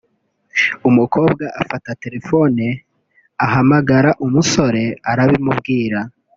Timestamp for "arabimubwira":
5.11-5.99